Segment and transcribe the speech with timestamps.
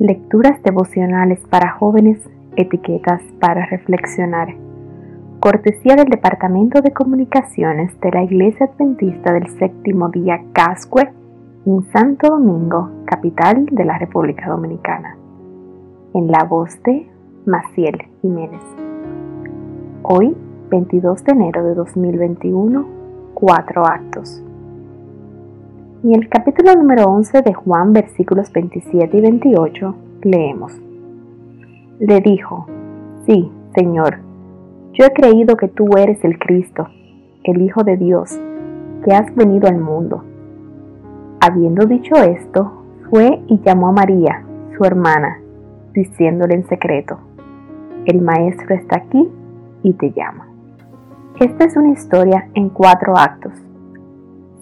[0.00, 2.18] Lecturas devocionales para jóvenes,
[2.56, 4.48] etiquetas para reflexionar.
[5.40, 11.12] Cortesía del Departamento de Comunicaciones de la Iglesia Adventista del Séptimo Día Cascue
[11.66, 15.18] en Santo Domingo, capital de la República Dominicana.
[16.14, 17.06] En la voz de
[17.44, 18.62] Maciel Jiménez.
[20.00, 20.34] Hoy,
[20.70, 22.86] 22 de enero de 2021,
[23.34, 24.42] cuatro actos.
[26.02, 30.72] En el capítulo número 11 de Juan, versículos 27 y 28, leemos.
[31.98, 32.66] Le dijo,
[33.26, 34.16] Sí, Señor,
[34.94, 36.88] yo he creído que tú eres el Cristo,
[37.44, 38.30] el Hijo de Dios,
[39.04, 40.24] que has venido al mundo.
[41.38, 44.42] Habiendo dicho esto, fue y llamó a María,
[44.78, 45.38] su hermana,
[45.92, 47.18] diciéndole en secreto,
[48.06, 49.28] El Maestro está aquí
[49.82, 50.48] y te llama.
[51.38, 53.52] Esta es una historia en cuatro actos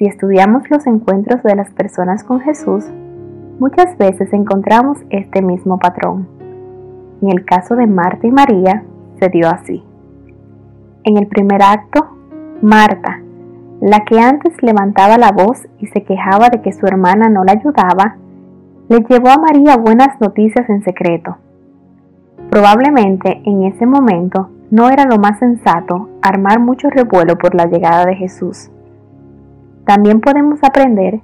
[0.00, 2.86] si estudiamos los encuentros de las personas con Jesús,
[3.58, 6.26] muchas veces encontramos este mismo patrón.
[7.20, 8.82] En el caso de Marta y María,
[9.18, 9.84] se dio así.
[11.04, 12.16] En el primer acto,
[12.62, 13.20] Marta,
[13.82, 17.52] la que antes levantaba la voz y se quejaba de que su hermana no la
[17.52, 18.16] ayudaba,
[18.88, 21.36] le llevó a María buenas noticias en secreto.
[22.48, 28.06] Probablemente en ese momento no era lo más sensato armar mucho revuelo por la llegada
[28.06, 28.70] de Jesús.
[29.90, 31.18] También podemos aprender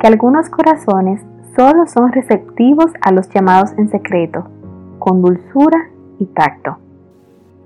[0.00, 1.20] que algunos corazones
[1.56, 4.46] solo son receptivos a los llamados en secreto,
[5.00, 5.88] con dulzura
[6.20, 6.78] y tacto.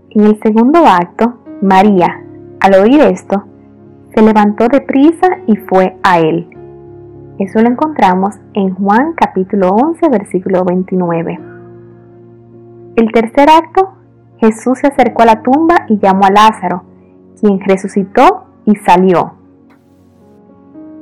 [0.08, 2.22] En el segundo acto, María,
[2.60, 3.44] al oír esto,
[4.14, 6.48] se levantó de prisa y fue a él.
[7.38, 11.38] Eso lo encontramos en Juan capítulo 11, versículo 29.
[12.96, 13.92] El tercer acto,
[14.38, 16.82] Jesús se acercó a la tumba y llamó a Lázaro,
[17.38, 19.45] quien resucitó y salió.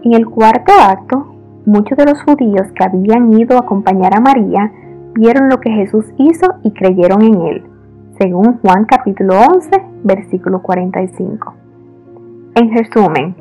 [0.05, 4.70] En el cuarto acto, muchos de los judíos que habían ido a acompañar a María
[5.14, 7.62] vieron lo que Jesús hizo y creyeron en él,
[8.19, 9.70] según Juan capítulo 11,
[10.02, 11.55] versículo 45.
[12.55, 13.34] En resumen,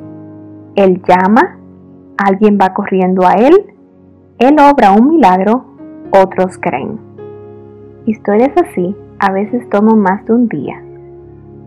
[0.74, 1.58] Él llama,
[2.16, 3.54] alguien va corriendo a Él,
[4.38, 5.66] Él obra un milagro,
[6.12, 6.98] otros creen.
[8.06, 10.82] Historias así a veces toman más de un día.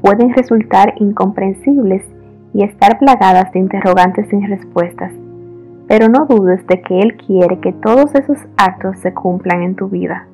[0.01, 2.03] Pueden resultar incomprensibles
[2.53, 5.11] y estar plagadas de interrogantes sin respuestas.
[5.87, 9.87] Pero no dudes de que Él quiere que todos esos actos se cumplan en tu
[9.87, 10.27] vida.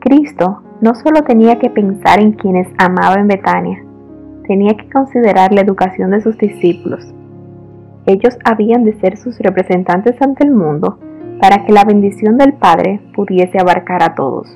[0.00, 3.82] Cristo no solo tenía que pensar en quienes amaba en Betania,
[4.46, 7.12] tenía que considerar la educación de sus discípulos.
[8.06, 10.98] Ellos habían de ser sus representantes ante el mundo
[11.40, 14.46] para que la bendición del Padre pudiese abarcar a todos.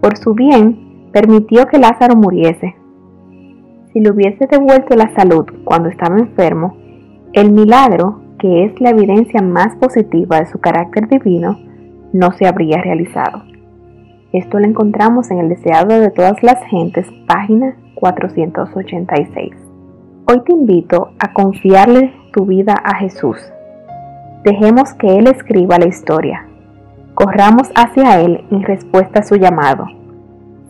[0.00, 2.76] Por su bien, permitió que Lázaro muriese,
[3.92, 6.76] si le hubiese devuelto la salud cuando estaba enfermo,
[7.32, 11.58] el milagro, que es la evidencia más positiva de su carácter divino,
[12.12, 13.42] no se habría realizado.
[14.32, 19.50] Esto lo encontramos en el Deseado de todas las gentes, página 486.
[20.26, 23.38] Hoy te invito a confiarle tu vida a Jesús.
[24.44, 26.46] Dejemos que Él escriba la historia.
[27.14, 29.86] Corramos hacia Él en respuesta a su llamado,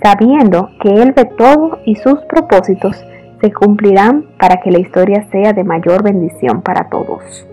[0.02, 3.04] sabiendo que Él ve todo y sus propósitos
[3.40, 7.49] se cumplirán para que la historia sea de mayor bendición para todos.